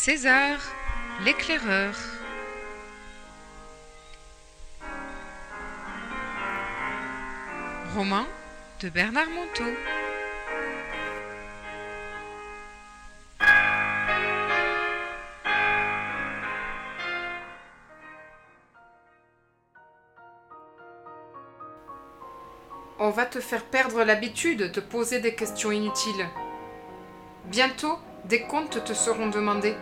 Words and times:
César, 0.00 0.60
l'éclaireur. 1.24 1.92
Roman 7.96 8.24
de 8.80 8.90
Bernard 8.90 9.28
Monteau. 9.28 9.64
On 23.00 23.10
va 23.10 23.26
te 23.26 23.40
faire 23.40 23.64
perdre 23.64 24.04
l'habitude 24.04 24.70
de 24.70 24.80
poser 24.80 25.18
des 25.18 25.34
questions 25.34 25.72
inutiles. 25.72 26.28
Bientôt, 27.46 27.98
des 28.28 28.42
comptes 28.42 28.84
te 28.84 28.92
seront 28.92 29.28
demandés. 29.28 29.74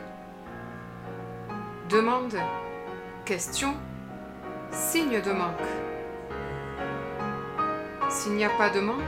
Demande, 1.88 2.36
question, 3.24 3.74
signe 4.70 5.20
de 5.20 5.32
manque. 5.32 5.68
S'il 8.08 8.34
n'y 8.34 8.44
a 8.44 8.50
pas 8.50 8.70
de 8.70 8.80
manque, 8.80 9.00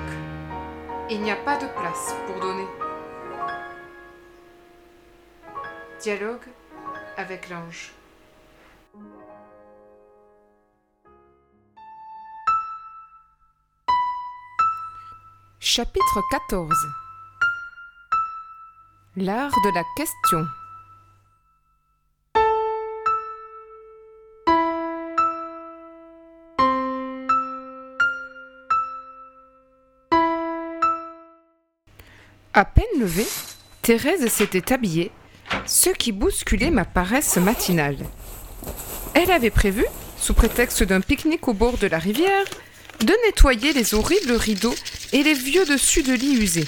il 1.09 1.23
n'y 1.23 1.31
a 1.31 1.37
pas 1.37 1.57
de 1.57 1.67
place 1.67 2.15
pour 2.27 2.41
donner. 2.41 2.67
Dialogue 6.01 6.47
avec 7.17 7.49
l'ange. 7.49 7.93
Chapitre 15.61 16.23
14 16.31 17.08
L'art 19.21 19.51
de 19.65 19.75
la 19.75 19.83
question. 19.97 20.47
À 32.55 32.65
peine 32.65 32.85
levée, 33.01 33.27
Thérèse 33.83 34.25
s'était 34.29 34.73
habillée, 34.73 35.11
ce 35.67 35.91
qui 35.91 36.13
bousculait 36.13 36.71
ma 36.71 36.85
paresse 36.85 37.39
matinale. 37.39 37.97
Elle 39.15 39.33
avait 39.33 39.51
prévu, 39.51 39.85
sous 40.17 40.35
prétexte 40.35 40.85
d'un 40.85 41.01
pique-nique 41.01 41.49
au 41.49 41.55
bord 41.55 41.77
de 41.79 41.89
la 41.89 41.99
rivière, 41.99 42.45
de 43.01 43.15
nettoyer 43.27 43.73
les 43.73 43.95
horribles 43.95 44.35
rideaux 44.35 44.77
et 45.13 45.25
les 45.25 45.35
vieux 45.35 45.67
dessus 45.67 46.05
de 46.05 46.13
lit 46.13 46.41
usés. 46.41 46.67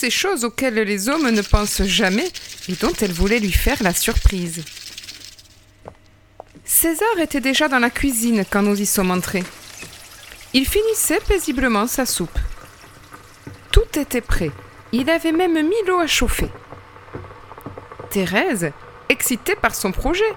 Ces 0.00 0.10
choses 0.10 0.44
auxquelles 0.44 0.76
les 0.76 1.08
hommes 1.08 1.28
ne 1.28 1.42
pensent 1.42 1.82
jamais 1.82 2.30
et 2.68 2.74
dont 2.74 2.92
elle 3.00 3.12
voulait 3.12 3.40
lui 3.40 3.50
faire 3.50 3.82
la 3.82 3.92
surprise. 3.92 4.62
César 6.64 7.18
était 7.18 7.40
déjà 7.40 7.66
dans 7.66 7.80
la 7.80 7.90
cuisine 7.90 8.44
quand 8.48 8.62
nous 8.62 8.80
y 8.80 8.86
sommes 8.86 9.10
entrés. 9.10 9.42
Il 10.54 10.68
finissait 10.68 11.18
paisiblement 11.26 11.88
sa 11.88 12.06
soupe. 12.06 12.38
Tout 13.72 13.98
était 13.98 14.20
prêt. 14.20 14.52
Il 14.92 15.10
avait 15.10 15.32
même 15.32 15.66
mis 15.66 15.84
l'eau 15.88 15.98
à 15.98 16.06
chauffer. 16.06 16.50
Thérèse, 18.10 18.70
excitée 19.08 19.56
par 19.56 19.74
son 19.74 19.90
projet, 19.90 20.32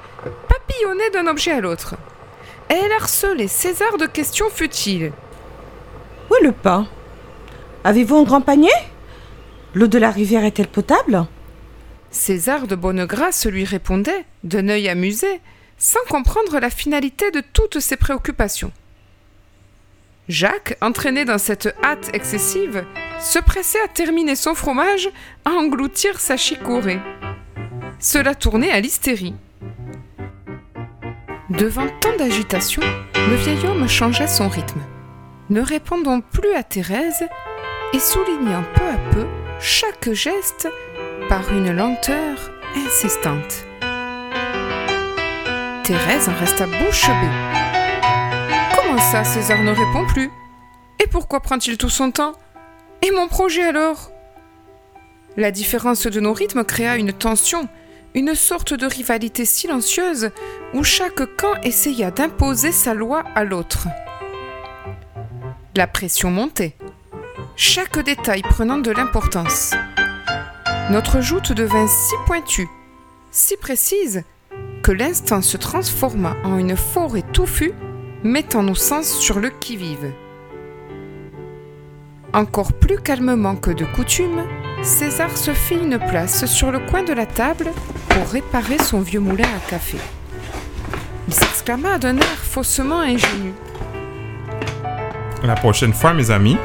papillonnait 0.50 1.12
d'un 1.12 1.28
objet 1.28 1.52
à 1.52 1.62
l'autre. 1.62 1.94
Elle 2.68 2.92
harcelait 2.94 3.48
César 3.48 4.00
de 4.00 4.08
questions 4.08 4.50
futiles. 4.50 5.14
Où 6.32 6.36
est 6.38 6.46
le 6.46 6.52
pain? 6.52 6.88
Avez-vous 7.84 8.16
un 8.16 8.24
grand 8.24 8.42
panier? 8.42 8.72
L'eau 9.74 9.88
de 9.88 9.98
la 9.98 10.12
rivière 10.12 10.44
est-elle 10.44 10.68
potable? 10.68 11.26
César 12.10 12.68
de 12.68 12.76
bonne 12.76 13.06
grâce 13.06 13.46
lui 13.46 13.64
répondait, 13.64 14.26
d'un 14.44 14.68
œil 14.68 14.90
amusé, 14.90 15.40
sans 15.78 16.04
comprendre 16.10 16.60
la 16.60 16.70
finalité 16.70 17.32
de 17.32 17.42
toutes 17.54 17.80
ses 17.80 17.96
préoccupations. 17.96 18.74
Jacques, 20.28 20.78
entraîné 20.82 21.24
dans 21.24 21.38
cette 21.38 21.74
hâte 21.84 22.10
excessive, 22.14 22.86
se 23.20 23.40
pressait 23.40 23.82
à 23.82 23.88
terminer 23.88 24.36
son 24.36 24.56
fromage, 24.56 25.10
à 25.46 25.52
engloutir 25.52 26.20
sa 26.20 26.36
chicorée. 26.36 27.00
Cela 28.00 28.36
tournait 28.36 28.72
à 28.72 28.80
l'hystérie. 28.82 29.36
Devant 31.50 31.88
tant 32.02 32.16
d'agitation, 32.18 32.82
le 33.16 33.36
vieil 33.36 33.66
homme 33.66 33.88
changea 33.88 34.28
son 34.28 34.50
rythme, 34.50 34.82
ne 35.50 35.62
répondant 35.62 36.22
plus 36.22 36.54
à 36.54 36.64
Thérèse 36.64 37.24
et 37.94 38.00
soulignant 38.00 38.64
peu 38.76 38.86
à 38.86 38.98
peu 39.14 39.26
chaque 39.62 40.12
geste 40.12 40.68
par 41.30 41.54
une 41.54 41.72
lenteur 41.72 42.52
insistante. 42.76 43.66
Thérèse 45.84 46.28
en 46.30 46.34
resta 46.40 46.66
bouche 46.66 47.08
bée. 47.08 48.76
Comment 48.76 48.98
ça, 48.98 49.24
César 49.24 49.62
ne 49.62 49.70
répond 49.70 50.08
plus? 50.08 50.32
Et 51.00 51.06
pourquoi 51.06 51.42
prend-il 51.42 51.78
tout 51.78 51.90
son 51.90 52.10
temps? 52.10 52.34
Et 53.04 53.12
mon 53.12 53.28
projet 53.28 53.64
alors? 53.64 54.12
La 55.38 55.52
différence 55.52 56.08
de 56.08 56.20
nos 56.20 56.34
rythmes 56.34 56.64
créa 56.64 56.98
une 56.98 57.14
tension, 57.14 57.70
une 58.16 58.34
sorte 58.34 58.74
de 58.74 58.88
rivalité 58.88 59.46
silencieuse 59.46 60.32
où 60.74 60.84
chaque 60.84 61.36
camp 61.38 61.54
essaya 61.62 62.10
d'imposer 62.10 62.72
sa 62.72 62.96
loi 62.96 63.24
à 63.36 63.44
l'autre. 63.44 63.88
La 65.76 65.86
pression 65.86 66.32
montait, 66.32 66.76
chaque 67.56 68.00
détail 68.00 68.42
prenant 68.42 68.78
de 68.78 68.92
l'importance. 68.92 69.74
Notre 70.90 71.22
joute 71.22 71.52
devint 71.52 71.88
si 71.88 72.16
pointue, 72.26 72.68
si 73.32 73.56
précise, 73.58 74.24
que 74.84 74.92
l'instant 74.92 75.42
se 75.42 75.58
transforma 75.58 76.36
en 76.44 76.58
une 76.58 76.76
forêt 76.76 77.24
touffue, 77.34 77.74
mettant 78.24 78.64
nos 78.64 78.76
sens 78.76 79.18
sur 79.20 79.40
le 79.40 79.50
qui-vive. 79.50 80.14
Encore 82.34 82.74
plus 82.74 82.98
calmement 82.98 83.56
que 83.56 83.72
de 83.72 83.86
coutume, 83.86 84.44
César 84.84 85.38
se 85.38 85.54
fit 85.54 85.76
une 85.76 86.00
place 86.00 86.46
sur 86.46 86.72
le 86.72 86.80
coin 86.80 87.04
de 87.04 87.14
la 87.14 87.26
table 87.26 87.72
pour 88.10 88.28
réparer 88.30 88.80
son 88.80 89.02
vieux 89.02 89.20
moulin 89.20 89.46
à 89.46 89.70
café. 89.70 89.98
Il 91.28 91.34
s'exclama 91.34 91.98
d'un 91.98 92.18
air 92.18 92.38
faussement 92.38 93.00
ingénu. 93.00 93.54
La 95.44 95.56
prochaine 95.56 95.94
fois, 95.94 96.14
mes 96.14 96.32
amis, 96.32 96.58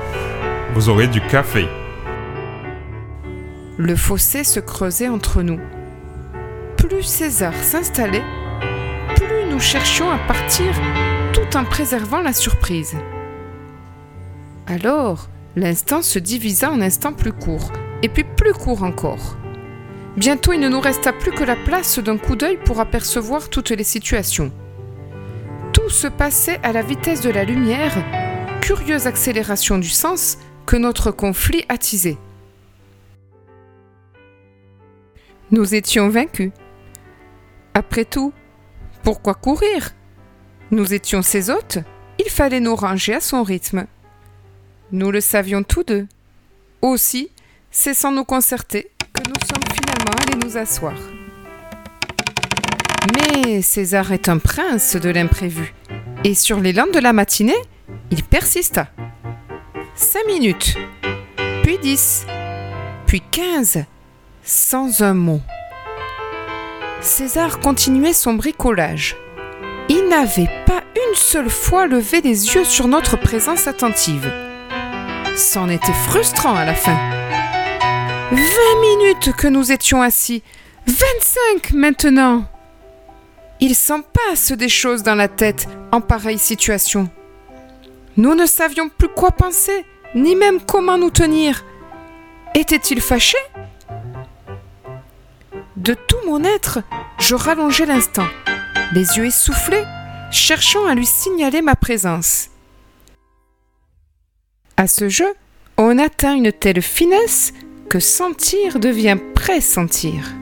vous 0.76 0.90
aurez 0.90 1.06
du 1.08 1.22
café. 1.22 1.66
Le 3.78 3.96
fossé 3.96 4.44
se 4.44 4.60
creusait 4.60 5.08
entre 5.08 5.40
nous. 5.40 5.58
Plus 6.76 7.02
César 7.02 7.54
s'installait, 7.54 8.24
plus 9.14 9.46
nous 9.48 9.58
cherchions 9.58 10.10
à 10.10 10.18
partir 10.18 10.66
tout 11.32 11.56
en 11.56 11.64
préservant 11.64 12.20
la 12.20 12.34
surprise. 12.34 12.94
Alors, 14.66 15.30
l'instant 15.56 16.02
se 16.02 16.18
divisa 16.18 16.70
en 16.70 16.82
instants 16.82 17.14
plus 17.14 17.32
courts, 17.32 17.72
et 18.02 18.10
puis 18.10 18.24
plus 18.24 18.52
courts 18.52 18.82
encore. 18.82 19.38
Bientôt, 20.18 20.52
il 20.52 20.60
ne 20.60 20.68
nous 20.68 20.80
resta 20.80 21.14
plus 21.14 21.32
que 21.32 21.44
la 21.44 21.56
place 21.56 21.98
d'un 22.00 22.18
coup 22.18 22.36
d'œil 22.36 22.58
pour 22.62 22.80
apercevoir 22.80 23.48
toutes 23.48 23.70
les 23.70 23.82
situations. 23.82 24.52
Tout 25.72 25.88
se 25.88 26.06
passait 26.06 26.60
à 26.62 26.72
la 26.72 26.82
vitesse 26.82 27.22
de 27.22 27.30
la 27.30 27.44
lumière, 27.44 27.94
curieuse 28.60 29.06
accélération 29.06 29.78
du 29.78 29.88
sens 29.88 30.36
que 30.66 30.76
notre 30.76 31.10
conflit 31.10 31.64
attisait. 31.68 32.18
Nous 35.52 35.74
étions 35.74 36.08
vaincus. 36.08 36.50
Après 37.72 38.04
tout, 38.04 38.32
pourquoi 39.04 39.34
courir? 39.34 39.94
Nous 40.72 40.92
étions 40.92 41.22
ses 41.22 41.50
hôtes, 41.50 41.78
il 42.18 42.30
fallait 42.30 42.60
nous 42.60 42.74
ranger 42.74 43.14
à 43.14 43.20
son 43.20 43.44
rythme. 43.44 43.86
Nous 44.90 45.12
le 45.12 45.20
savions 45.20 45.62
tous 45.62 45.84
deux. 45.84 46.08
Aussi, 46.82 47.30
c'est 47.70 47.94
sans 47.94 48.10
nous 48.10 48.24
concerter 48.24 48.90
que 49.12 49.22
nous 49.28 49.46
sommes 49.46 49.72
finalement 49.72 50.18
allés 50.22 50.44
nous 50.44 50.56
asseoir. 50.56 50.94
Mais 53.14 53.62
César 53.62 54.12
est 54.12 54.28
un 54.28 54.38
prince 54.38 54.96
de 54.96 55.10
l'imprévu, 55.10 55.74
et 56.24 56.34
sur 56.34 56.58
l'élan 56.58 56.86
de 56.92 56.98
la 56.98 57.12
matinée, 57.12 57.54
il 58.10 58.24
persista. 58.24 58.88
Cinq 59.98 60.26
minutes, 60.26 60.76
puis 61.62 61.78
dix, 61.78 62.26
puis 63.06 63.22
quinze, 63.30 63.82
sans 64.44 65.02
un 65.02 65.14
mot. 65.14 65.40
César 67.00 67.60
continuait 67.60 68.12
son 68.12 68.34
bricolage. 68.34 69.16
Il 69.88 70.06
n'avait 70.10 70.50
pas 70.66 70.82
une 70.94 71.14
seule 71.14 71.48
fois 71.48 71.86
levé 71.86 72.20
les 72.20 72.54
yeux 72.54 72.64
sur 72.64 72.88
notre 72.88 73.16
présence 73.16 73.66
attentive. 73.66 74.30
C'en 75.34 75.70
était 75.70 75.94
frustrant 75.94 76.54
à 76.54 76.66
la 76.66 76.74
fin. 76.74 76.98
Vingt 78.32 78.80
minutes 78.82 79.32
que 79.34 79.48
nous 79.48 79.72
étions 79.72 80.02
assis. 80.02 80.42
Vingt-cinq 80.86 81.72
maintenant. 81.72 82.44
Il 83.60 83.74
s'en 83.74 84.02
passe 84.02 84.52
des 84.52 84.68
choses 84.68 85.02
dans 85.02 85.14
la 85.14 85.28
tête 85.28 85.66
en 85.90 86.02
pareille 86.02 86.38
situation. 86.38 87.08
Nous 88.16 88.34
ne 88.34 88.46
savions 88.46 88.88
plus 88.88 89.08
quoi 89.08 89.30
penser, 89.30 89.84
ni 90.14 90.34
même 90.36 90.60
comment 90.60 90.96
nous 90.96 91.10
tenir. 91.10 91.64
Était-il 92.54 93.00
fâché? 93.02 93.36
De 95.76 95.92
tout 95.92 96.16
mon 96.26 96.42
être, 96.42 96.80
je 97.18 97.34
rallongeai 97.34 97.84
l'instant, 97.84 98.26
les 98.94 99.18
yeux 99.18 99.26
essoufflés, 99.26 99.84
cherchant 100.30 100.86
à 100.86 100.94
lui 100.94 101.04
signaler 101.04 101.60
ma 101.60 101.76
présence. 101.76 102.48
À 104.78 104.86
ce 104.86 105.10
jeu, 105.10 105.32
on 105.76 105.98
atteint 105.98 106.34
une 106.34 106.52
telle 106.52 106.80
finesse 106.80 107.52
que 107.90 108.00
sentir 108.00 108.78
devient 108.78 109.18
pressentir. 109.34 110.32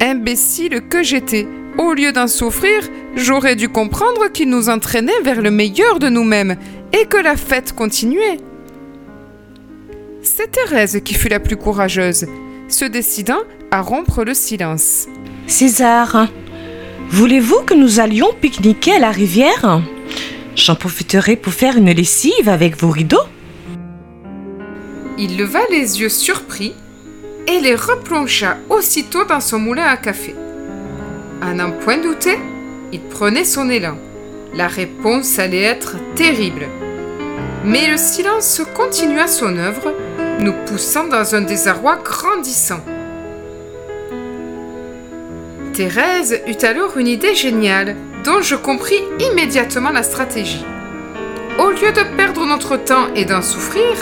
Imbécile 0.00 0.88
que 0.88 1.02
j'étais, 1.02 1.46
au 1.78 1.92
lieu 1.92 2.12
d'en 2.12 2.28
souffrir, 2.28 2.88
j'aurais 3.16 3.56
dû 3.56 3.68
comprendre 3.68 4.28
qu'il 4.32 4.50
nous 4.50 4.68
entraînait 4.68 5.20
vers 5.24 5.42
le 5.42 5.50
meilleur 5.50 5.98
de 5.98 6.08
nous-mêmes 6.08 6.56
et 6.92 7.06
que 7.06 7.16
la 7.16 7.36
fête 7.36 7.72
continuait. 7.72 8.38
C'est 10.22 10.52
Thérèse 10.52 11.00
qui 11.04 11.14
fut 11.14 11.28
la 11.28 11.40
plus 11.40 11.56
courageuse, 11.56 12.26
se 12.68 12.84
décidant 12.84 13.42
à 13.70 13.80
rompre 13.80 14.24
le 14.24 14.34
silence. 14.34 15.06
César, 15.46 16.28
voulez-vous 17.10 17.62
que 17.62 17.74
nous 17.74 18.00
allions 18.00 18.30
pique-niquer 18.40 18.94
à 18.94 18.98
la 18.98 19.10
rivière? 19.10 19.82
J'en 20.54 20.74
profiterai 20.74 21.36
pour 21.36 21.52
faire 21.52 21.76
une 21.76 21.90
lessive 21.90 22.48
avec 22.48 22.76
vos 22.80 22.90
rideaux. 22.90 23.24
Il 25.18 25.36
leva 25.38 25.60
les 25.70 26.00
yeux 26.00 26.08
surpris 26.08 26.74
et 27.46 27.60
les 27.60 27.74
replongea 27.74 28.58
aussitôt 28.68 29.24
dans 29.24 29.40
son 29.40 29.58
moulin 29.58 29.84
à 29.84 29.96
café. 29.96 30.34
À 31.40 31.54
n'en 31.54 31.70
point 31.70 31.98
douter, 31.98 32.38
il 32.92 33.00
prenait 33.00 33.44
son 33.44 33.68
élan. 33.68 33.96
La 34.54 34.68
réponse 34.68 35.38
allait 35.38 35.62
être 35.62 35.96
terrible. 36.14 36.66
Mais 37.64 37.90
le 37.90 37.96
silence 37.96 38.62
continua 38.74 39.26
son 39.26 39.56
œuvre, 39.56 39.92
nous 40.40 40.54
poussant 40.66 41.08
dans 41.08 41.34
un 41.34 41.40
désarroi 41.40 41.96
grandissant. 41.96 42.80
Thérèse 45.72 46.40
eut 46.46 46.64
alors 46.64 46.96
une 46.96 47.08
idée 47.08 47.34
géniale, 47.34 47.96
dont 48.24 48.40
je 48.40 48.54
compris 48.54 48.98
immédiatement 49.20 49.90
la 49.90 50.02
stratégie. 50.02 50.64
Au 51.58 51.70
lieu 51.70 51.92
de 51.92 52.16
perdre 52.16 52.46
notre 52.46 52.76
temps 52.76 53.12
et 53.14 53.24
d'en 53.24 53.42
souffrir, 53.42 53.94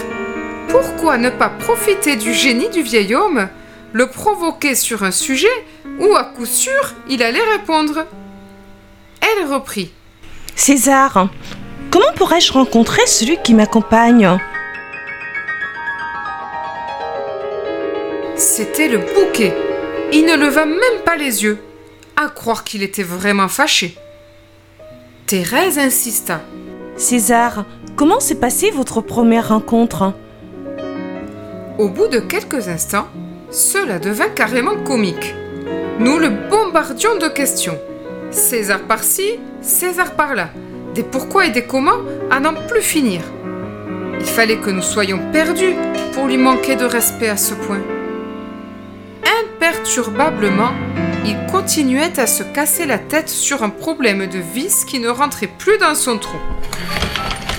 pourquoi 0.68 1.18
ne 1.18 1.30
pas 1.30 1.48
profiter 1.48 2.16
du 2.16 2.32
génie 2.32 2.68
du 2.68 2.82
vieil 2.82 3.14
homme, 3.14 3.48
le 3.92 4.06
provoquer 4.08 4.74
sur 4.74 5.04
un 5.04 5.10
sujet 5.10 5.46
où 6.00 6.14
à 6.16 6.24
coup 6.24 6.46
sûr 6.46 6.94
il 7.08 7.22
allait 7.22 7.42
répondre? 7.58 8.06
Elle 9.36 9.52
reprit. 9.52 9.90
César, 10.54 11.28
comment 11.90 12.12
pourrais-je 12.16 12.52
rencontrer 12.52 13.06
celui 13.06 13.38
qui 13.42 13.54
m'accompagne 13.54 14.38
C'était 18.36 18.88
le 18.88 18.98
bouquet. 18.98 19.54
Il 20.12 20.26
ne 20.26 20.36
leva 20.36 20.66
même 20.66 21.00
pas 21.04 21.16
les 21.16 21.42
yeux, 21.42 21.58
à 22.16 22.28
croire 22.28 22.64
qu'il 22.64 22.82
était 22.82 23.02
vraiment 23.02 23.48
fâché. 23.48 23.96
Thérèse 25.26 25.78
insista. 25.78 26.40
César, 26.96 27.64
comment 27.96 28.20
s'est 28.20 28.36
passée 28.36 28.70
votre 28.70 29.00
première 29.00 29.48
rencontre 29.48 30.12
Au 31.78 31.88
bout 31.88 32.08
de 32.08 32.20
quelques 32.20 32.68
instants, 32.68 33.08
cela 33.50 33.98
devint 33.98 34.28
carrément 34.28 34.76
comique. 34.84 35.34
Nous 35.98 36.18
le 36.18 36.30
bombardions 36.50 37.16
de 37.16 37.28
questions. 37.28 37.78
César 38.34 38.80
par-ci, 38.80 39.38
César 39.62 40.16
par-là. 40.16 40.48
Des 40.92 41.04
pourquoi 41.04 41.46
et 41.46 41.50
des 41.50 41.64
comment 41.64 42.00
à 42.32 42.40
n'en 42.40 42.54
plus 42.54 42.82
finir. 42.82 43.20
Il 44.18 44.26
fallait 44.26 44.58
que 44.58 44.70
nous 44.70 44.82
soyons 44.82 45.20
perdus 45.32 45.74
pour 46.12 46.26
lui 46.26 46.36
manquer 46.36 46.74
de 46.74 46.84
respect 46.84 47.28
à 47.28 47.36
ce 47.36 47.54
point. 47.54 47.80
Imperturbablement, 49.44 50.72
il 51.24 51.36
continuait 51.50 52.18
à 52.18 52.26
se 52.26 52.42
casser 52.42 52.86
la 52.86 52.98
tête 52.98 53.28
sur 53.28 53.62
un 53.62 53.70
problème 53.70 54.26
de 54.26 54.38
vis 54.38 54.84
qui 54.84 54.98
ne 54.98 55.08
rentrait 55.08 55.46
plus 55.46 55.78
dans 55.78 55.94
son 55.94 56.18
trou. 56.18 56.38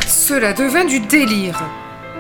Cela 0.06 0.52
devint 0.52 0.86
du 0.86 1.00
délire, 1.00 1.64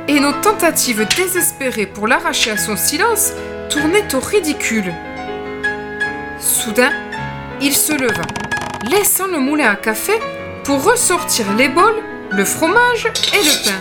et 0.07 0.19
nos 0.21 0.31
tentatives 0.31 1.05
désespérées 1.17 1.87
pour 1.87 2.07
l'arracher 2.07 2.51
à 2.51 2.57
son 2.57 2.77
silence 2.77 3.33
tournaient 3.69 4.15
au 4.15 4.19
ridicule. 4.19 4.93
Soudain, 6.39 6.91
il 7.61 7.73
se 7.73 7.93
leva, 7.93 8.23
laissant 8.89 9.27
le 9.27 9.39
moulin 9.39 9.71
à 9.71 9.75
café 9.75 10.13
pour 10.63 10.83
ressortir 10.83 11.45
les 11.53 11.69
bols, 11.69 12.01
le 12.31 12.45
fromage 12.45 13.05
et 13.33 13.43
le 13.43 13.65
pain. 13.65 13.79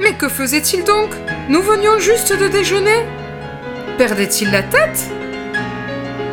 Mais 0.00 0.14
que 0.14 0.28
faisait-il 0.28 0.84
donc? 0.84 1.10
Nous 1.48 1.62
venions 1.62 1.98
juste 1.98 2.32
de 2.32 2.48
déjeuner? 2.48 3.04
Perdait-il 3.96 4.50
la 4.50 4.62
tête? 4.62 5.10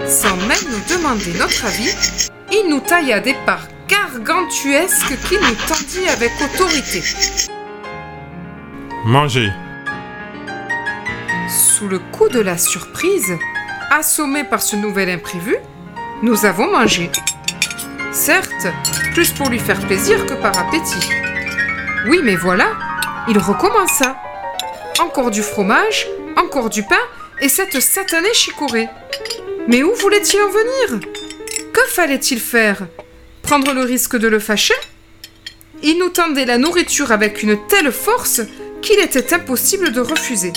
Sans 0.07 0.35
même 0.35 0.65
nous 0.69 0.95
demander 0.95 1.33
notre 1.39 1.65
avis, 1.65 2.29
il 2.51 2.69
nous 2.69 2.79
tailla 2.79 3.19
des 3.19 3.35
parts 3.45 3.67
gargantuesques 3.87 5.17
qu'il 5.27 5.39
nous 5.39 5.55
tendit 5.67 6.07
avec 6.07 6.31
autorité. 6.43 7.03
Mangez. 9.05 9.51
Sous 11.49 11.87
le 11.87 11.99
coup 11.99 12.29
de 12.29 12.39
la 12.39 12.57
surprise, 12.57 13.33
assommés 13.91 14.43
par 14.43 14.61
ce 14.61 14.75
nouvel 14.75 15.09
imprévu, 15.09 15.55
nous 16.21 16.45
avons 16.45 16.71
mangé. 16.71 17.11
Certes, 18.15 18.67
plus 19.13 19.31
pour 19.31 19.49
lui 19.49 19.59
faire 19.59 19.85
plaisir 19.85 20.25
que 20.25 20.35
par 20.35 20.57
appétit. 20.57 21.09
Oui, 22.07 22.21
mais 22.23 22.37
voilà, 22.37 22.71
il 23.27 23.37
recommença. 23.37 24.15
Encore 25.01 25.31
du 25.31 25.43
fromage, 25.43 26.07
encore 26.37 26.69
du 26.69 26.81
pain 26.83 26.95
et 27.41 27.49
cette 27.49 27.81
satanée 27.81 28.33
chicorée. 28.33 28.87
Mais 29.67 29.83
où 29.83 29.93
voulait-il 29.93 30.39
en 30.39 30.47
venir? 30.47 31.05
Que 31.73 31.81
fallait-il 31.89 32.39
faire? 32.39 32.87
Prendre 33.41 33.73
le 33.73 33.81
risque 33.81 34.15
de 34.15 34.29
le 34.29 34.39
fâcher? 34.39 34.73
Il 35.83 35.99
nous 35.99 36.09
tendait 36.09 36.45
la 36.45 36.57
nourriture 36.57 37.11
avec 37.11 37.43
une 37.43 37.67
telle 37.67 37.91
force 37.91 38.39
qu'il 38.81 38.99
était 38.99 39.33
impossible 39.33 39.91
de 39.91 39.99
refuser. 39.99 40.53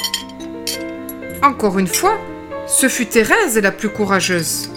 Encore 1.42 1.80
une 1.80 1.88
fois, 1.88 2.16
ce 2.68 2.88
fut 2.88 3.06
Thérèse 3.06 3.58
la 3.58 3.72
plus 3.72 3.88
courageuse. 3.88 4.70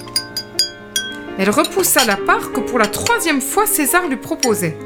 Elle 1.38 1.50
repoussa 1.50 2.06
la 2.06 2.18
part 2.18 2.52
que 2.52 2.60
pour 2.60 2.80
la 2.80 2.88
troisième 2.88 3.42
fois 3.42 3.66
César 3.66 4.08
lui 4.08 4.18
proposait. 4.18 4.78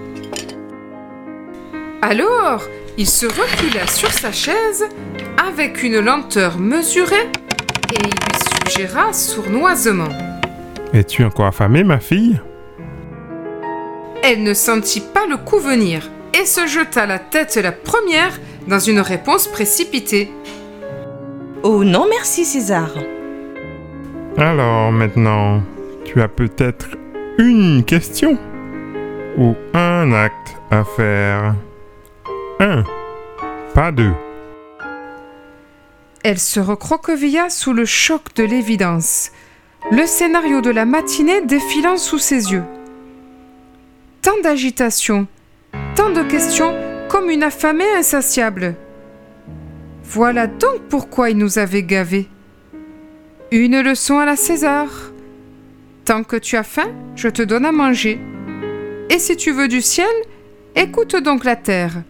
Alors, 2.01 2.63
il 2.97 3.07
se 3.07 3.25
recula 3.25 3.87
sur 3.87 4.11
sa 4.11 4.31
chaise 4.31 4.85
avec 5.37 5.83
une 5.83 5.99
lenteur 5.99 6.59
mesurée 6.59 7.29
et 7.91 7.97
il 7.97 8.05
lui 8.05 8.69
suggéra 8.69 9.11
sournoisement. 9.11 10.09
Es-tu 10.93 11.23
encore 11.23 11.47
affamée, 11.47 11.83
ma 11.83 11.99
fille? 11.99 12.39
Elle 14.23 14.43
ne 14.43 14.53
sentit 14.53 15.01
pas 15.01 15.25
le 15.27 15.37
coup 15.37 15.59
venir 15.59 16.09
et 16.33 16.45
se 16.45 16.67
jeta 16.67 17.05
la 17.05 17.19
tête 17.19 17.55
la 17.57 17.71
première 17.71 18.39
dans 18.67 18.79
une 18.79 18.99
réponse 18.99 19.47
précipitée. 19.47 20.31
Oh 21.63 21.83
non, 21.83 22.05
merci 22.09 22.45
César. 22.45 22.89
Alors 24.37 24.91
maintenant, 24.91 25.61
tu 26.05 26.21
as 26.21 26.27
peut-être 26.27 26.97
une 27.37 27.83
question 27.83 28.37
ou 29.37 29.55
un 29.73 30.13
acte 30.13 30.55
à 30.71 30.83
faire? 30.85 31.55
Un, 32.59 32.83
pas 33.73 33.91
deux. 33.91 34.13
Elle 36.23 36.39
se 36.39 36.59
recroquevilla 36.59 37.49
sous 37.49 37.73
le 37.73 37.85
choc 37.85 38.33
de 38.35 38.43
l'évidence, 38.43 39.31
le 39.91 40.05
scénario 40.05 40.61
de 40.61 40.69
la 40.69 40.85
matinée 40.85 41.41
défilant 41.41 41.97
sous 41.97 42.17
ses 42.17 42.51
yeux. 42.51 42.63
Tant 44.21 44.39
d'agitation, 44.41 45.27
tant 45.95 46.09
de 46.09 46.23
questions 46.23 46.73
comme 47.09 47.29
une 47.29 47.43
affamée 47.43 47.91
insatiable. 47.97 48.75
Voilà 50.03 50.47
donc 50.47 50.81
pourquoi 50.89 51.29
il 51.29 51.37
nous 51.37 51.59
avait 51.59 51.83
gavés. 51.83 52.27
Une 53.51 53.81
leçon 53.81 54.17
à 54.17 54.25
la 54.25 54.35
César. 54.35 54.87
Tant 56.05 56.23
que 56.23 56.35
tu 56.35 56.55
as 56.55 56.63
faim, 56.63 56.91
je 57.15 57.27
te 57.29 57.41
donne 57.41 57.65
à 57.65 57.71
manger. 57.71 58.19
Et 59.09 59.17
si 59.17 59.35
tu 59.35 59.51
veux 59.51 59.67
du 59.67 59.81
ciel, 59.81 60.05
écoute 60.75 61.15
donc 61.15 61.43
la 61.43 61.55
terre. 61.55 62.03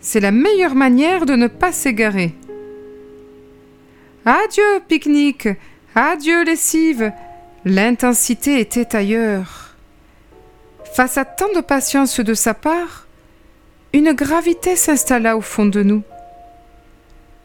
C'est 0.00 0.20
la 0.20 0.30
meilleure 0.30 0.76
manière 0.76 1.26
de 1.26 1.34
ne 1.34 1.48
pas 1.48 1.72
s'égarer. 1.72 2.36
Adieu, 4.24 4.80
pique-nique. 4.86 5.48
Adieu, 5.96 6.44
lessive. 6.44 7.12
L'intensité 7.64 8.60
était 8.60 8.94
ailleurs. 8.94 9.74
Face 10.94 11.18
à 11.18 11.24
tant 11.24 11.52
de 11.52 11.60
patience 11.60 12.20
de 12.20 12.34
sa 12.34 12.54
part, 12.54 13.08
une 13.92 14.12
gravité 14.12 14.76
s'installa 14.76 15.36
au 15.36 15.40
fond 15.40 15.66
de 15.66 15.82
nous. 15.82 16.04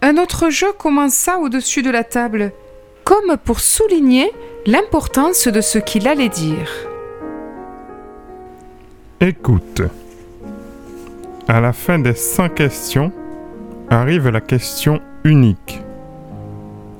Un 0.03 0.17
autre 0.17 0.51
jeu 0.51 0.71
commença 0.73 1.39
au-dessus 1.39 1.81
de 1.81 1.89
la 1.89 2.03
table, 2.03 2.51
comme 3.03 3.37
pour 3.37 3.59
souligner 3.61 4.31
l'importance 4.67 5.47
de 5.47 5.61
ce 5.61 5.79
qu'il 5.79 6.09
allait 6.09 6.27
dire. 6.27 6.69
Écoute. 9.21 9.81
À 11.47 11.61
la 11.61 11.71
fin 11.71 11.97
des 11.97 12.13
100 12.13 12.49
questions, 12.49 13.13
arrive 13.89 14.27
la 14.27 14.41
question 14.41 14.99
unique. 15.23 15.81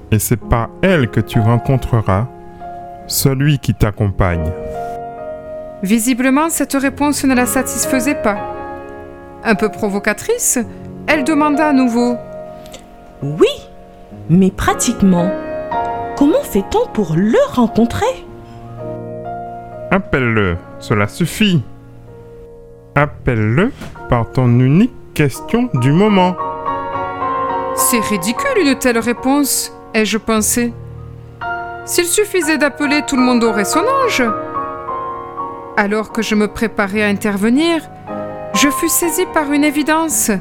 et 0.09 0.19
c'est 0.19 0.39
par 0.39 0.69
elle 0.81 1.09
que 1.09 1.19
tu 1.19 1.37
rencontreras 1.41 2.27
celui 3.07 3.59
qui 3.59 3.73
t'accompagne. 3.73 4.49
Visiblement, 5.83 6.49
cette 6.49 6.75
réponse 6.75 7.25
ne 7.25 7.35
la 7.35 7.45
satisfaisait 7.45 8.15
pas. 8.15 8.37
Un 9.43 9.55
peu 9.55 9.67
provocatrice, 9.67 10.59
elle 11.07 11.25
demanda 11.25 11.67
à 11.67 11.73
nouveau 11.73 12.15
Oui, 13.21 13.51
mais 14.29 14.49
pratiquement, 14.49 15.29
comment 16.17 16.41
fait-on 16.41 16.87
pour 16.87 17.13
le 17.15 17.37
rencontrer? 17.53 18.25
Appelle-le, 19.91 20.57
cela 20.79 21.07
suffit. 21.07 21.63
Appelle-le 22.95 23.71
par 24.09 24.29
ton 24.31 24.47
unique 24.59 25.13
question 25.13 25.69
du 25.75 25.91
moment. 25.91 26.35
C'est 27.75 27.99
ridicule 27.99 28.57
une 28.57 28.75
telle 28.75 28.97
réponse, 28.97 29.71
ai-je 29.93 30.17
pensé. 30.17 30.73
S'il 31.85 32.05
suffisait 32.05 32.57
d'appeler, 32.57 33.03
tout 33.07 33.15
le 33.15 33.21
monde 33.21 33.43
aurait 33.43 33.63
son 33.63 33.85
ange. 34.03 34.23
Alors 35.77 36.11
que 36.11 36.23
je 36.23 36.35
me 36.35 36.47
préparais 36.47 37.03
à 37.03 37.07
intervenir, 37.07 37.81
je 38.55 38.69
fus 38.69 38.89
saisi 38.89 39.25
par 39.33 39.51
une 39.53 39.63
évidence. 39.63 40.31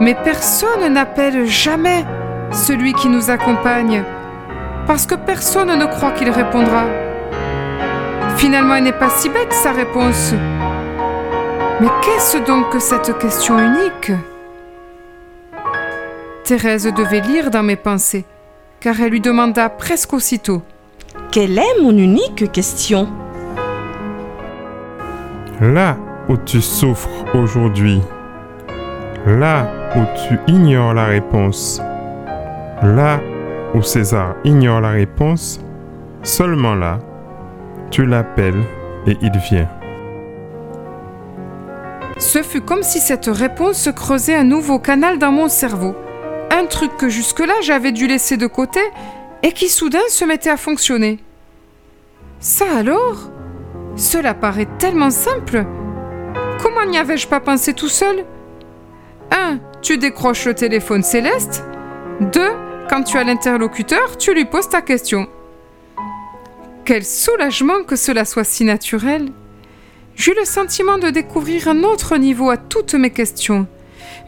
Mais 0.00 0.14
personne 0.14 0.92
n'appelle 0.92 1.46
jamais 1.46 2.04
celui 2.52 2.94
qui 2.94 3.08
nous 3.08 3.28
accompagne, 3.30 4.04
parce 4.90 5.06
que 5.06 5.14
personne 5.14 5.78
ne 5.78 5.86
croit 5.86 6.10
qu'il 6.10 6.30
répondra. 6.30 6.82
Finalement, 8.36 8.74
elle 8.74 8.82
n'est 8.82 8.92
pas 8.92 9.08
si 9.08 9.28
bête, 9.28 9.52
sa 9.52 9.70
réponse. 9.70 10.34
Mais 11.80 11.86
qu'est-ce 12.02 12.38
donc 12.38 12.70
que 12.70 12.80
cette 12.80 13.16
question 13.18 13.56
unique? 13.56 14.10
Thérèse 16.42 16.92
devait 16.92 17.20
lire 17.20 17.52
dans 17.52 17.62
mes 17.62 17.76
pensées, 17.76 18.24
car 18.80 19.00
elle 19.00 19.12
lui 19.12 19.20
demanda 19.20 19.68
presque 19.68 20.12
aussitôt. 20.12 20.60
Quelle 21.30 21.56
est 21.56 21.80
mon 21.80 21.96
unique 21.96 22.50
question? 22.50 23.06
Là 25.60 25.98
où 26.28 26.36
tu 26.36 26.60
souffres 26.60 27.26
aujourd'hui, 27.32 28.00
là 29.24 29.68
où 29.94 30.00
tu 30.26 30.52
ignores 30.52 30.94
la 30.94 31.04
réponse, 31.04 31.80
là 32.82 33.20
où 33.74 33.82
César 33.82 34.36
ignore 34.44 34.80
la 34.80 34.90
réponse, 34.90 35.60
seulement 36.22 36.74
là, 36.74 36.98
tu 37.90 38.06
l'appelles 38.06 38.62
et 39.06 39.16
il 39.20 39.36
vient. 39.38 39.68
Ce 42.18 42.42
fut 42.42 42.60
comme 42.60 42.82
si 42.82 43.00
cette 43.00 43.26
réponse 43.26 43.88
creusait 43.94 44.34
un 44.34 44.44
nouveau 44.44 44.78
canal 44.78 45.18
dans 45.18 45.32
mon 45.32 45.48
cerveau. 45.48 45.94
Un 46.50 46.66
truc 46.66 46.96
que 46.96 47.08
jusque-là 47.08 47.54
j'avais 47.62 47.92
dû 47.92 48.06
laisser 48.06 48.36
de 48.36 48.46
côté 48.46 48.80
et 49.42 49.52
qui 49.52 49.68
soudain 49.68 49.98
se 50.08 50.24
mettait 50.24 50.50
à 50.50 50.56
fonctionner. 50.56 51.18
Ça 52.38 52.66
alors? 52.78 53.30
Cela 53.96 54.34
paraît 54.34 54.68
tellement 54.78 55.10
simple. 55.10 55.64
Comment 56.62 56.84
n'y 56.84 56.98
avais-je 56.98 57.26
pas 57.26 57.40
pensé 57.40 57.72
tout 57.72 57.88
seul? 57.88 58.24
1. 59.30 59.58
Tu 59.80 59.96
décroches 59.96 60.46
le 60.46 60.54
téléphone 60.54 61.02
céleste. 61.02 61.64
2. 62.20 62.40
Quand 62.90 63.04
tu 63.04 63.18
as 63.18 63.22
l'interlocuteur, 63.22 64.18
tu 64.18 64.34
lui 64.34 64.46
poses 64.46 64.68
ta 64.68 64.82
question. 64.82 65.28
Quel 66.84 67.04
soulagement 67.04 67.84
que 67.84 67.94
cela 67.94 68.24
soit 68.24 68.42
si 68.42 68.64
naturel. 68.64 69.30
J'eus 70.16 70.34
le 70.34 70.44
sentiment 70.44 70.98
de 70.98 71.08
découvrir 71.08 71.68
un 71.68 71.84
autre 71.84 72.16
niveau 72.16 72.50
à 72.50 72.56
toutes 72.56 72.94
mes 72.94 73.10
questions, 73.10 73.68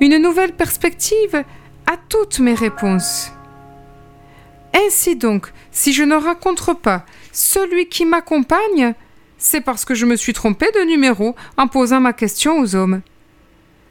une 0.01 0.17
nouvelle 0.19 0.53
perspective 0.53 1.43
à 1.89 1.97
toutes 2.09 2.39
mes 2.39 2.55
réponses. 2.55 3.33
Ainsi 4.73 5.17
donc, 5.17 5.49
si 5.73 5.93
je 5.93 6.05
ne 6.05 6.15
rencontre 6.15 6.73
pas 6.73 7.05
celui 7.33 7.89
qui 7.89 8.05
m'accompagne, 8.05 8.95
c'est 9.39 9.61
parce 9.61 9.85
que 9.85 9.97
je 9.97 10.07
me 10.07 10.15
suis 10.15 10.35
trompé 10.35 10.67
de 10.73 10.85
numéro 10.85 11.35
en 11.57 11.67
posant 11.67 11.99
ma 11.99 12.13
question 12.13 12.61
aux 12.61 12.77
hommes. 12.77 13.03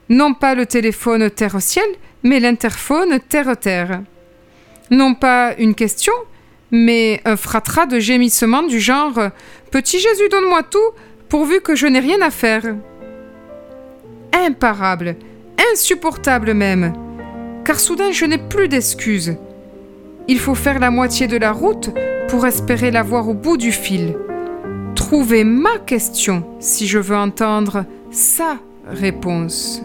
Non 0.07 0.33
pas 0.33 0.55
le 0.55 0.65
téléphone 0.65 1.29
terre-ciel, 1.29 1.89
mais 2.23 2.39
l'interphone 2.39 3.19
terre-terre. 3.19 4.03
Non 4.91 5.13
pas 5.13 5.55
une 5.57 5.73
question, 5.73 6.13
mais 6.69 7.21
un 7.23 7.37
fratras 7.37 7.85
de 7.85 7.99
gémissements 7.99 8.63
du 8.63 8.79
genre 8.79 9.31
Petit 9.71 9.99
Jésus, 9.99 10.27
donne-moi 10.29 10.63
tout, 10.63 10.91
pourvu 11.29 11.61
que 11.61 11.75
je 11.75 11.87
n'ai 11.87 12.01
rien 12.01 12.21
à 12.21 12.29
faire. 12.29 12.63
Imparable, 14.33 15.15
insupportable 15.71 16.53
même, 16.53 16.93
car 17.63 17.79
soudain 17.79 18.11
je 18.11 18.25
n'ai 18.25 18.37
plus 18.37 18.67
d'excuses. 18.67 19.37
Il 20.27 20.39
faut 20.39 20.55
faire 20.55 20.79
la 20.79 20.91
moitié 20.91 21.27
de 21.27 21.37
la 21.37 21.53
route 21.53 21.89
pour 22.27 22.45
espérer 22.45 22.91
la 22.91 23.01
voir 23.01 23.29
au 23.29 23.33
bout 23.33 23.55
du 23.55 23.71
fil. 23.71 24.17
Trouver 24.95 25.45
ma 25.45 25.77
question 25.79 26.43
si 26.59 26.85
je 26.85 26.99
veux 26.99 27.15
entendre 27.15 27.85
sa 28.11 28.57
réponse. 28.87 29.81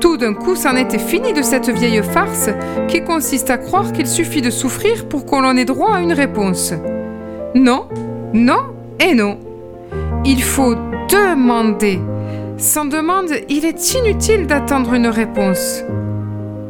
Tout 0.00 0.16
d'un 0.16 0.34
coup, 0.34 0.56
c'en 0.56 0.76
était 0.76 0.98
fini 0.98 1.32
de 1.32 1.42
cette 1.42 1.70
vieille 1.70 2.02
farce 2.02 2.50
qui 2.88 3.02
consiste 3.02 3.50
à 3.50 3.58
croire 3.58 3.92
qu'il 3.92 4.06
suffit 4.06 4.42
de 4.42 4.50
souffrir 4.50 5.08
pour 5.08 5.24
qu'on 5.24 5.44
en 5.44 5.56
ait 5.56 5.64
droit 5.64 5.94
à 5.94 6.00
une 6.00 6.12
réponse. 6.12 6.74
Non, 7.54 7.86
non 8.32 8.60
et 9.00 9.14
non. 9.14 9.38
Il 10.24 10.42
faut 10.42 10.74
demander. 11.08 12.00
Sans 12.58 12.84
demande, 12.84 13.30
il 13.48 13.64
est 13.64 13.94
inutile 13.94 14.46
d'attendre 14.46 14.94
une 14.94 15.06
réponse. 15.08 15.82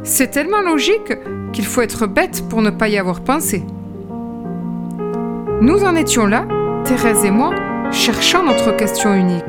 C'est 0.03 0.31
tellement 0.31 0.61
logique 0.61 1.13
qu'il 1.51 1.65
faut 1.65 1.81
être 1.81 2.07
bête 2.07 2.43
pour 2.49 2.61
ne 2.61 2.69
pas 2.69 2.87
y 2.87 2.97
avoir 2.97 3.21
pensé. 3.21 3.63
Nous 5.61 5.83
en 5.83 5.95
étions 5.95 6.27
là, 6.27 6.45
Thérèse 6.85 7.25
et 7.25 7.31
moi, 7.31 7.51
cherchant 7.91 8.43
notre 8.43 8.75
question 8.75 9.13
unique. 9.13 9.43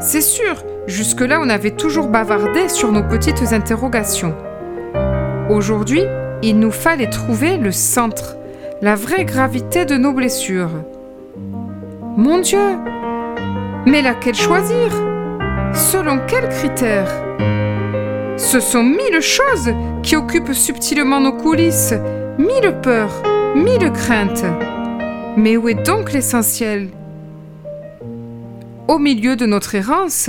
C'est 0.00 0.20
sûr, 0.20 0.62
jusque-là 0.86 1.40
on 1.40 1.48
avait 1.48 1.70
toujours 1.70 2.08
bavardé 2.08 2.68
sur 2.68 2.92
nos 2.92 3.02
petites 3.02 3.52
interrogations. 3.52 4.34
Aujourd'hui, 5.50 6.02
il 6.42 6.58
nous 6.58 6.70
fallait 6.70 7.10
trouver 7.10 7.56
le 7.56 7.72
centre, 7.72 8.36
la 8.80 8.94
vraie 8.94 9.24
gravité 9.24 9.84
de 9.84 9.96
nos 9.96 10.12
blessures. 10.12 10.84
Mon 12.16 12.38
Dieu 12.38 12.76
Mais 13.86 14.02
laquelle 14.02 14.34
choisir? 14.34 14.92
Selon 15.74 16.20
quels 16.26 16.48
critères? 16.48 17.10
Ce 18.36 18.60
sont 18.60 18.82
mille 18.82 19.20
choses 19.20 19.72
qui 20.02 20.16
occupent 20.16 20.52
subtilement 20.52 21.20
nos 21.20 21.32
coulisses, 21.32 21.94
mille 22.38 22.74
peurs, 22.82 23.22
mille 23.54 23.90
craintes. 23.92 24.44
Mais 25.36 25.56
où 25.56 25.68
est 25.68 25.86
donc 25.86 26.12
l'essentiel? 26.12 26.88
Au 28.88 28.98
milieu 28.98 29.36
de 29.36 29.46
notre 29.46 29.74
errance, 29.74 30.28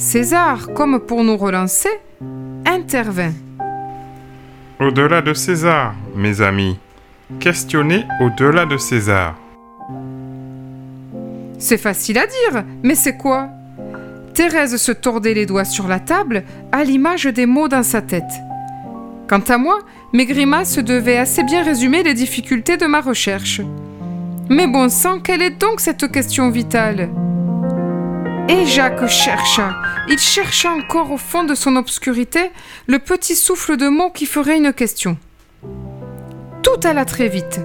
César, 0.00 0.72
comme 0.74 0.98
pour 0.98 1.22
nous 1.24 1.36
relancer, 1.36 1.90
intervint. 2.64 3.34
Au-delà 4.80 5.20
de 5.20 5.34
César, 5.34 5.94
mes 6.16 6.40
amis, 6.40 6.78
questionnez 7.38 8.06
au-delà 8.22 8.64
de 8.64 8.78
César. 8.78 9.34
C'est 11.58 11.76
facile 11.76 12.16
à 12.16 12.26
dire, 12.26 12.64
mais 12.82 12.94
c'est 12.94 13.18
quoi? 13.18 13.50
Thérèse 14.32 14.78
se 14.78 14.90
tordait 14.90 15.34
les 15.34 15.44
doigts 15.44 15.66
sur 15.66 15.86
la 15.86 16.00
table 16.00 16.44
à 16.72 16.82
l'image 16.82 17.26
des 17.26 17.44
mots 17.44 17.68
dans 17.68 17.82
sa 17.82 18.00
tête. 18.00 18.32
Quant 19.28 19.44
à 19.50 19.58
moi, 19.58 19.80
mes 20.14 20.24
grimaces 20.24 20.78
devaient 20.78 21.18
assez 21.18 21.42
bien 21.42 21.62
résumer 21.62 22.02
les 22.02 22.14
difficultés 22.14 22.78
de 22.78 22.86
ma 22.86 23.02
recherche. 23.02 23.60
Mais 24.48 24.66
bon 24.66 24.88
sang, 24.88 25.20
quelle 25.20 25.42
est 25.42 25.60
donc 25.60 25.78
cette 25.78 26.10
question 26.10 26.48
vitale? 26.48 27.10
Et 28.48 28.66
Jacques 28.66 29.06
chercha, 29.06 29.76
il 30.10 30.18
chercha 30.18 30.70
encore 30.70 31.12
au 31.12 31.16
fond 31.16 31.44
de 31.44 31.54
son 31.54 31.76
obscurité 31.76 32.50
le 32.88 32.98
petit 32.98 33.36
souffle 33.36 33.76
de 33.76 33.88
mots 33.88 34.10
qui 34.10 34.26
ferait 34.26 34.56
une 34.56 34.72
question. 34.72 35.16
Tout 36.62 36.80
alla 36.82 37.04
très 37.04 37.28
vite. 37.28 37.60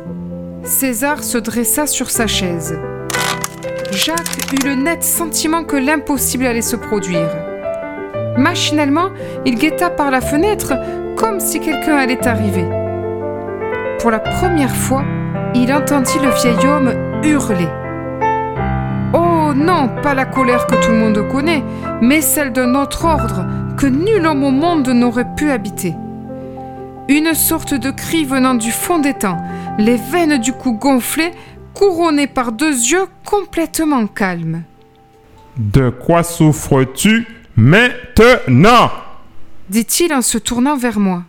César 0.63 1.23
se 1.23 1.39
dressa 1.39 1.87
sur 1.87 2.11
sa 2.11 2.27
chaise. 2.27 2.79
Jacques 3.91 4.53
eut 4.53 4.63
le 4.63 4.75
net 4.75 5.03
sentiment 5.03 5.63
que 5.63 5.75
l'impossible 5.75 6.45
allait 6.45 6.61
se 6.61 6.75
produire. 6.75 7.29
Machinalement, 8.37 9.09
il 9.45 9.55
guetta 9.55 9.89
par 9.89 10.11
la 10.11 10.21
fenêtre 10.21 10.73
comme 11.17 11.39
si 11.39 11.59
quelqu'un 11.59 11.97
allait 11.97 12.27
arriver. 12.27 12.65
Pour 13.99 14.11
la 14.11 14.19
première 14.19 14.75
fois, 14.75 15.03
il 15.55 15.73
entendit 15.73 16.19
le 16.19 16.29
vieil 16.29 16.67
homme 16.67 16.93
hurler. 17.23 17.69
Oh 19.47 19.53
non, 19.53 19.89
pas 20.01 20.15
la 20.15 20.25
colère 20.25 20.65
que 20.65 20.73
tout 20.83 20.89
le 20.89 20.97
monde 20.97 21.29
connaît, 21.31 21.63
mais 22.01 22.21
celle 22.21 22.51
d'un 22.51 22.73
autre 22.73 23.05
ordre 23.05 23.45
que 23.77 23.85
nul 23.85 24.25
homme 24.25 24.43
au 24.43 24.49
monde 24.49 24.87
n'aurait 24.89 25.35
pu 25.35 25.51
habiter. 25.51 25.93
Une 27.09 27.35
sorte 27.35 27.75
de 27.75 27.91
cri 27.91 28.25
venant 28.25 28.55
du 28.55 28.71
fond 28.71 28.97
des 28.97 29.13
temps, 29.13 29.37
les 29.77 29.97
veines 29.97 30.39
du 30.39 30.51
cou 30.51 30.71
gonflées, 30.73 31.31
couronnées 31.75 32.25
par 32.25 32.53
deux 32.53 32.71
yeux 32.71 33.05
complètement 33.23 34.07
calmes. 34.07 34.63
De 35.57 35.91
quoi 35.91 36.23
souffres-tu 36.23 37.27
maintenant? 37.55 38.89
dit-il 39.69 40.11
en 40.13 40.21
se 40.21 40.39
tournant 40.39 40.75
vers 40.75 40.99
moi. 40.99 41.23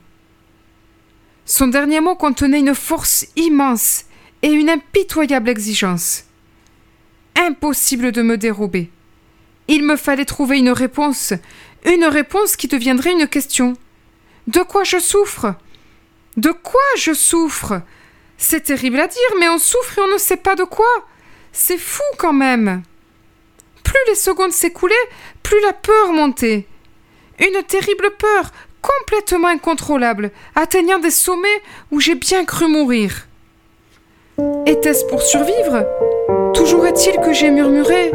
Son 1.44 1.68
dernier 1.68 2.00
mot 2.00 2.14
contenait 2.14 2.60
une 2.60 2.74
force 2.74 3.26
immense 3.36 4.04
et 4.42 4.48
une 4.48 4.70
impitoyable 4.70 5.50
exigence. 5.50 6.25
Impossible 7.36 8.12
de 8.12 8.22
me 8.22 8.38
dérober. 8.38 8.90
Il 9.68 9.84
me 9.84 9.96
fallait 9.96 10.24
trouver 10.24 10.58
une 10.58 10.70
réponse, 10.70 11.34
une 11.84 12.04
réponse 12.04 12.56
qui 12.56 12.68
deviendrait 12.68 13.12
une 13.12 13.28
question. 13.28 13.76
De 14.46 14.60
quoi 14.60 14.84
je 14.84 14.98
souffre? 14.98 15.54
De 16.36 16.50
quoi 16.50 16.80
je 16.96 17.12
souffre? 17.12 17.82
C'est 18.38 18.64
terrible 18.64 19.00
à 19.00 19.06
dire, 19.06 19.20
mais 19.38 19.48
on 19.48 19.58
souffre 19.58 19.98
et 19.98 20.02
on 20.02 20.12
ne 20.12 20.18
sait 20.18 20.36
pas 20.36 20.54
de 20.54 20.64
quoi. 20.64 20.86
C'est 21.52 21.78
fou 21.78 22.02
quand 22.18 22.32
même. 22.32 22.82
Plus 23.82 23.98
les 24.08 24.14
secondes 24.14 24.52
s'écoulaient, 24.52 24.94
plus 25.42 25.60
la 25.62 25.72
peur 25.72 26.12
montait. 26.12 26.66
Une 27.38 27.62
terrible 27.64 28.10
peur, 28.18 28.50
complètement 28.80 29.48
incontrôlable, 29.48 30.30
atteignant 30.54 30.98
des 30.98 31.10
sommets 31.10 31.62
où 31.90 32.00
j'ai 32.00 32.14
bien 32.14 32.44
cru 32.44 32.68
mourir. 32.68 33.25
Était-ce 34.66 35.06
pour 35.06 35.22
survivre? 35.22 35.86
Toujours 36.52 36.86
est-il 36.86 37.18
que 37.20 37.32
j'ai 37.32 37.50
murmuré 37.50 38.12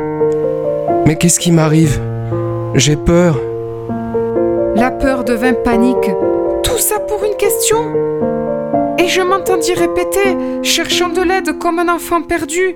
Mais 1.07 1.15
qu'est-ce 1.15 1.39
qui 1.39 1.51
m'arrive? 1.51 1.99
J'ai 2.75 2.95
peur. 2.95 3.39
La 4.75 4.91
peur 4.91 5.23
devint 5.23 5.53
panique. 5.53 6.11
Tout 6.61 6.77
ça 6.77 6.99
pour 6.99 7.23
une 7.23 7.35
question? 7.37 7.77
Et 8.99 9.07
je 9.07 9.21
m'entendis 9.21 9.73
répéter, 9.73 10.37
cherchant 10.61 11.09
de 11.09 11.21
l'aide 11.21 11.57
comme 11.57 11.79
un 11.79 11.89
enfant 11.89 12.21
perdu. 12.21 12.75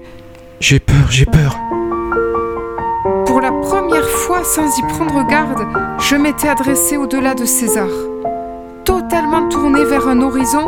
J'ai 0.59 0.79
peur, 0.79 1.11
j'ai 1.11 1.25
peur. 1.25 1.59
Pour 3.27 3.41
la 3.41 3.51
première 3.51 4.09
fois, 4.09 4.43
sans 4.43 4.75
y 4.75 4.81
prendre 4.83 5.27
garde, 5.27 5.67
je 5.99 6.15
m'étais 6.15 6.47
adressé 6.47 6.97
au-delà 6.97 7.35
de 7.35 7.45
César, 7.45 7.89
totalement 8.85 9.47
tourné 9.49 9.83
vers 9.83 10.07
un 10.07 10.21
horizon 10.21 10.65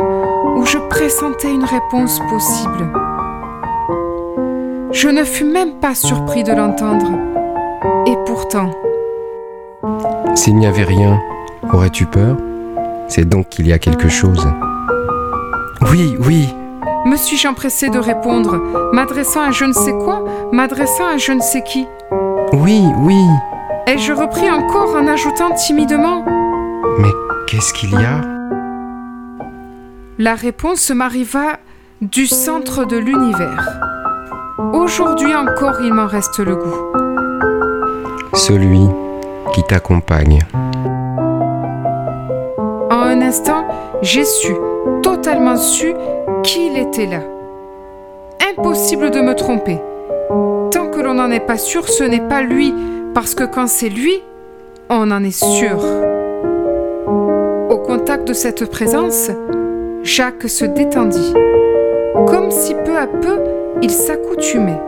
où 0.56 0.64
je 0.66 0.78
pressentais 0.88 1.52
une 1.52 1.64
réponse 1.64 2.18
possible. 2.30 2.86
Je 4.92 5.08
ne 5.08 5.24
fus 5.24 5.44
même 5.44 5.74
pas 5.80 5.94
surpris 5.94 6.42
de 6.44 6.52
l'entendre. 6.52 7.10
Et 8.06 8.16
pourtant, 8.26 8.70
S'il 10.34 10.56
n'y 10.56 10.66
avait 10.66 10.84
rien, 10.84 11.20
aurais-tu 11.72 12.06
peur? 12.06 12.36
C'est 13.08 13.28
donc 13.28 13.48
qu'il 13.48 13.66
y 13.66 13.72
a 13.72 13.78
quelque 13.78 14.08
chose. 14.08 14.46
Oui, 15.90 16.16
oui, 16.26 16.48
me 17.06 17.16
suis-je 17.16 17.48
empressé 17.48 17.88
de 17.88 17.98
répondre, 17.98 18.60
m'adressant 18.92 19.42
à 19.42 19.50
je 19.50 19.64
ne 19.64 19.72
sais 19.72 19.92
quoi, 19.92 20.24
m'adressant 20.52 21.06
à 21.06 21.16
je 21.16 21.32
ne 21.32 21.40
sais 21.40 21.62
qui? 21.62 21.86
oui, 22.52 22.82
oui. 22.98 23.20
Et 23.86 23.96
je 23.98 24.12
repris 24.12 24.50
encore 24.50 24.94
en 24.94 25.06
ajoutant 25.06 25.50
timidement? 25.54 26.24
Mais 26.98 27.08
qu'est-ce 27.46 27.72
qu'il 27.72 27.92
y 27.92 28.04
a? 28.04 28.20
La 30.20 30.34
réponse 30.34 30.90
m'arriva 30.90 31.60
du 32.00 32.26
centre 32.26 32.84
de 32.84 32.96
l'univers. 32.96 33.78
Aujourd'hui 34.72 35.32
encore, 35.32 35.80
il 35.80 35.94
m'en 35.94 36.08
reste 36.08 36.40
le 36.40 36.56
goût. 36.56 36.74
Celui 38.34 38.80
qui 39.54 39.62
t'accompagne. 39.62 40.40
En 42.90 43.00
un 43.00 43.22
instant, 43.22 43.64
j'ai 44.02 44.24
su, 44.24 44.56
totalement 45.04 45.56
su, 45.56 45.94
qu'il 46.42 46.76
était 46.76 47.06
là. 47.06 47.20
Impossible 48.50 49.12
de 49.12 49.20
me 49.20 49.36
tromper. 49.36 49.78
Tant 50.72 50.88
que 50.88 51.00
l'on 51.00 51.14
n'en 51.14 51.30
est 51.30 51.46
pas 51.46 51.58
sûr, 51.58 51.88
ce 51.88 52.02
n'est 52.02 52.26
pas 52.28 52.42
lui, 52.42 52.74
parce 53.14 53.36
que 53.36 53.44
quand 53.44 53.68
c'est 53.68 53.88
lui, 53.88 54.20
on 54.90 55.12
en 55.12 55.22
est 55.22 55.30
sûr. 55.30 55.78
Au 57.70 57.78
contact 57.78 58.26
de 58.26 58.32
cette 58.32 58.68
présence, 58.68 59.30
Jacques 60.08 60.48
se 60.48 60.64
détendit, 60.64 61.34
comme 62.26 62.50
si 62.50 62.74
peu 62.74 62.96
à 62.96 63.06
peu 63.06 63.40
il 63.82 63.90
s'accoutumait. 63.90 64.80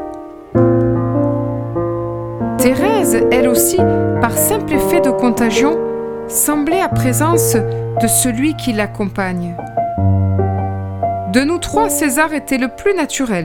Thérèse, 2.57 3.23
elle 3.31 3.47
aussi, 3.47 3.77
par 4.23 4.33
simple 4.33 4.73
effet 4.73 5.03
de 5.03 5.11
contagion, 5.11 5.79
semblait 6.27 6.81
à 6.81 6.89
présence 6.89 7.55
de 7.55 8.07
celui 8.07 8.57
qui 8.57 8.73
l'accompagne. 8.73 9.55
De 11.35 11.43
nous 11.43 11.59
trois, 11.59 11.91
César 11.91 12.33
était 12.33 12.59
le 12.59 12.69
plus 12.69 12.95
naturel. 12.95 13.45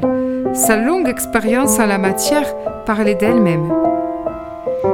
Sa 0.53 0.77
longue 0.77 1.09
expérience 1.09 1.77
en 1.77 1.87
la 1.87 1.97
matière 1.97 2.55
parlait 2.85 3.15
d'elle-même. 3.15 3.69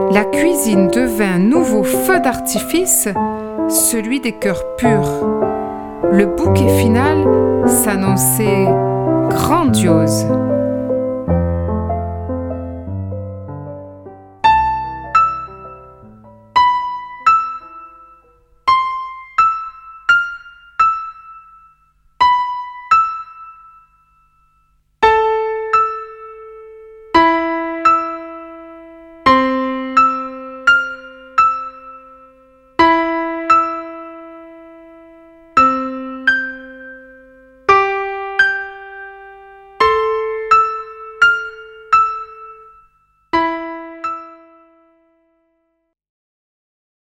La 0.09 0.23
cuisine 0.23 0.87
devint 0.87 1.35
un 1.35 1.39
nouveau 1.39 1.83
feu 1.83 2.19
d'artifice, 2.21 3.07
celui 3.69 4.19
des 4.19 4.31
cœurs 4.31 4.75
purs. 4.77 5.50
Le 6.11 6.25
bouquet 6.25 6.67
final 6.77 7.23
s'annonçait 7.67 8.67
grandiose. 9.29 10.25